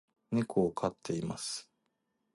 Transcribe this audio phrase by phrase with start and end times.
[0.31, 1.69] 猫を飼っています